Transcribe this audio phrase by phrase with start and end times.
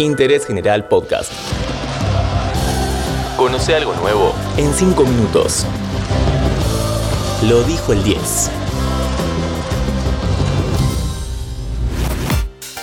[0.00, 1.30] Interés General Podcast.
[3.36, 5.66] Conoce algo nuevo en 5 minutos.
[7.46, 8.50] Lo dijo el 10.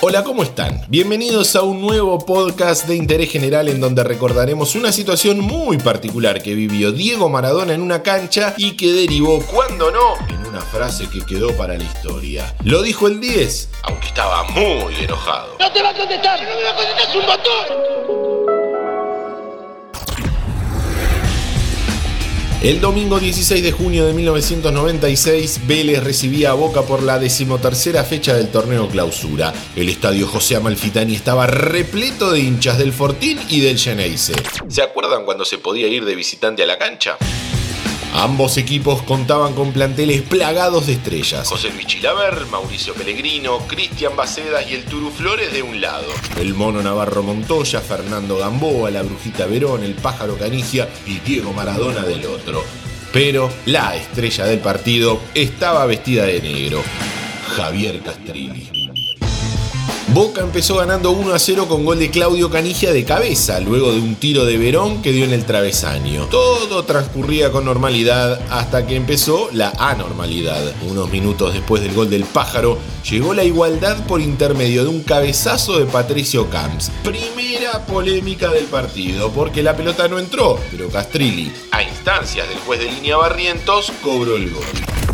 [0.00, 0.80] Hola, ¿cómo están?
[0.88, 6.40] Bienvenidos a un nuevo podcast de interés general en donde recordaremos una situación muy particular
[6.40, 10.14] que vivió Diego Maradona en una cancha y que derivó, cuando no,
[10.58, 12.52] una frase que quedó para la historia.
[12.64, 15.56] Lo dijo el 10, aunque estaba muy enojado.
[15.60, 16.42] ¡No te va a contestar!
[16.42, 17.08] ¡No me va a contestar!
[17.08, 17.88] ¡Es un botón!
[22.60, 28.34] El domingo 16 de junio de 1996, Vélez recibía a Boca por la decimotercera fecha
[28.34, 29.54] del torneo clausura.
[29.76, 34.32] El estadio José Amalfitani estaba repleto de hinchas del Fortín y del Geneise.
[34.66, 37.16] ¿Se acuerdan cuando se podía ir de visitante a la cancha?
[38.14, 41.48] Ambos equipos contaban con planteles plagados de estrellas.
[41.48, 46.06] José Luis Chilaver, Mauricio Pellegrino, Cristian Bacedas y el Turu Flores de un lado.
[46.38, 52.02] El Mono Navarro Montoya, Fernando Gamboa, la Brujita Verón, el Pájaro Canigia y Diego Maradona
[52.02, 52.64] del otro.
[53.12, 56.82] Pero la estrella del partido estaba vestida de negro.
[57.56, 58.87] Javier Castrilli.
[60.18, 64.00] Boca empezó ganando 1 a 0 con gol de Claudio Canigia de cabeza, luego de
[64.00, 66.26] un tiro de Verón que dio en el travesaño.
[66.26, 70.74] Todo transcurría con normalidad hasta que empezó la anormalidad.
[70.90, 75.78] Unos minutos después del gol del pájaro, llegó la igualdad por intermedio de un cabezazo
[75.78, 76.90] de Patricio Camps.
[77.04, 82.80] Primera polémica del partido, porque la pelota no entró, pero Castrilli, a instancias del juez
[82.80, 85.07] de línea Barrientos, cobró el gol.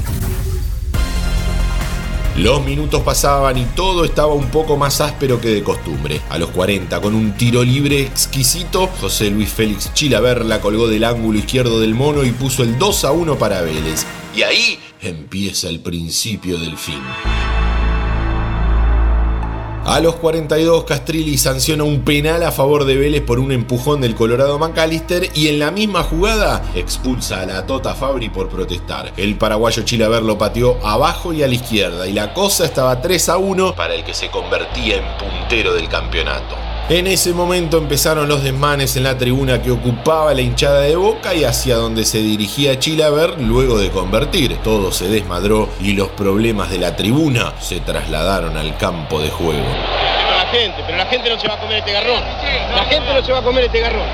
[2.37, 6.21] Los minutos pasaban y todo estaba un poco más áspero que de costumbre.
[6.31, 11.05] A los 40, con un tiro libre exquisito, José Luis Félix Chilaver la colgó del
[11.05, 14.05] ángulo izquierdo del mono y puso el 2 a 1 para Vélez.
[14.35, 17.01] Y ahí empieza el principio del fin.
[19.87, 24.15] A los 42, Castrilli sanciona un penal a favor de Vélez por un empujón del
[24.15, 29.12] Colorado McAllister y en la misma jugada expulsa a la Tota Fabri por protestar.
[29.19, 33.28] El paraguayo Chilaver lo pateó abajo y a la izquierda y la cosa estaba 3
[33.28, 36.74] a 1 para el que se convertía en puntero del campeonato.
[36.91, 41.33] En ese momento empezaron los desmanes en la tribuna que ocupaba la hinchada de Boca
[41.33, 44.59] y hacia donde se dirigía Chilaver luego de convertir.
[44.59, 49.65] Todo se desmadró y los problemas de la tribuna se trasladaron al campo de juego.
[49.65, 52.23] Pero la gente, pero la gente no se va a comer este garrón.
[52.77, 54.06] La gente no se va a comer este garrón.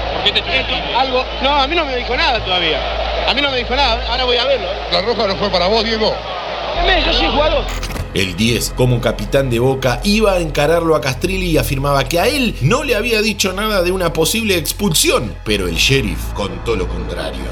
[0.97, 1.25] Algo.
[1.43, 2.79] No, a mí no me dijo nada todavía.
[3.29, 4.01] A mí no me dijo nada.
[4.09, 4.69] Ahora voy a verlo.
[4.93, 6.15] La roja no fue para vos, Diego.
[7.05, 7.65] Yo soy jugador.
[8.13, 12.27] El 10, como capitán de Boca, iba a encararlo a Castrilli y afirmaba que a
[12.27, 16.89] él no le había dicho nada de una posible expulsión, pero el sheriff contó lo
[16.89, 17.45] contrario.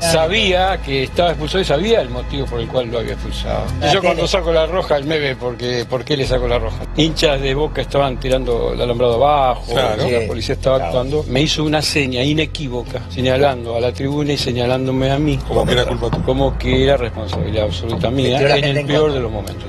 [0.00, 3.64] Sabía que estaba expulsado y sabía el motivo por el cual lo había expulsado.
[3.92, 6.76] Yo cuando saco la roja, él me ve porque, por qué le saco la roja.
[6.96, 10.08] Hinchas de Boca estaban tirando el alambrado abajo, Claro.
[10.08, 11.24] la policía estaba actuando.
[11.26, 15.38] Me hizo una seña inequívoca, señalando a la tribuna y señalándome a mí.
[15.38, 16.22] Como que era culpa tuya.
[16.24, 19.64] Como que era responsabilidad absoluta mía en el peor de los momentos.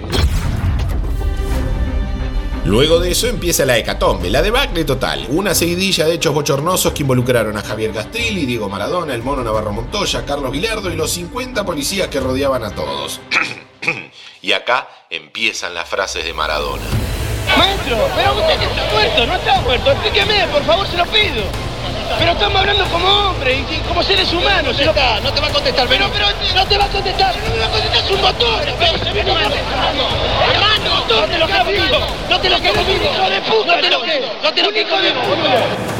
[2.66, 5.28] Luego de eso empieza la hecatombe, la debacle total.
[5.30, 9.72] Una seguidilla de hechos bochornosos que involucraron a Javier Castrilli, Diego Maradona, el mono Navarro
[9.72, 13.22] Montoya, Carlos Vilardo y los 50 policías que rodeaban a todos.
[14.42, 16.84] y acá empiezan las frases de Maradona.
[17.56, 19.92] Maestro, pero usted que está muerto, no está muerto.
[19.92, 21.65] Explíqueme, por favor, se lo pido.
[22.18, 24.75] Pero estamos hablando como hombres y como seres humanos.
[24.79, 27.35] No, no te va a contestar, pero, pero no te va a contestar.
[27.35, 28.62] No me va a contestar, es un botón.
[28.79, 32.07] Pero se viene Hermano, no te lo quedo vivo.
[32.29, 33.12] No te lo quedo vivo.
[33.13, 34.28] Hijo de puta, no te lo quedo.
[34.44, 35.96] No te lo quedo puta.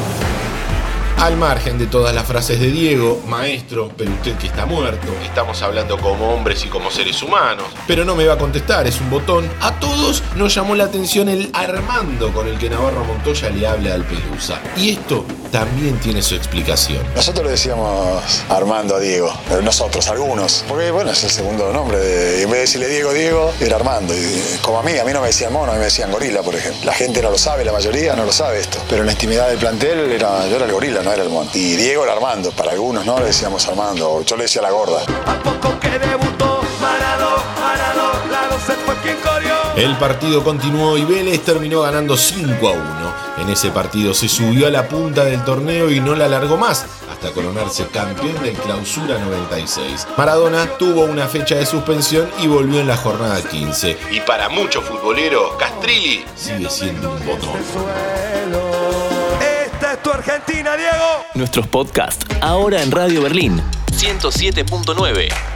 [1.18, 5.62] Al margen de todas las frases de Diego, maestro, pero usted que está muerto, estamos
[5.62, 9.08] hablando como hombres y como seres humanos, pero no me va a contestar, es un
[9.08, 9.50] botón.
[9.62, 13.94] A todos nos llamó la atención el Armando con el que Navarro Montoya le habla
[13.94, 14.60] al Pelusa.
[14.76, 17.02] Y esto también tiene su explicación.
[17.14, 21.98] Nosotros le decíamos Armando a Diego, pero nosotros, algunos, porque bueno, es el segundo nombre.
[21.98, 24.14] De, en vez de decirle Diego, Diego, era Armando.
[24.14, 26.42] Y, como a mí, a mí no me decían mono, a mí me decían gorila,
[26.42, 26.84] por ejemplo.
[26.84, 28.78] La gente no lo sabe, la mayoría no lo sabe esto.
[28.88, 31.50] Pero en la intimidad del plantel era, yo era el gorila, no era el mono.
[31.54, 35.04] Y Diego era Armando, para algunos no le decíamos Armando, yo le decía la gorda.
[39.76, 43.14] El partido continuó y Vélez terminó ganando 5 a 1.
[43.42, 46.86] En ese partido se subió a la punta del torneo y no la alargó más,
[47.12, 50.08] hasta coronarse campeón del Clausura 96.
[50.16, 53.98] Maradona tuvo una fecha de suspensión y volvió en la jornada 15.
[54.12, 57.50] Y para muchos futboleros, Castrilli sigue siendo un botón.
[59.66, 61.26] Esta es tu Argentina, Diego.
[61.34, 63.62] Nuestros podcasts ahora en Radio Berlín
[63.92, 65.55] 107.9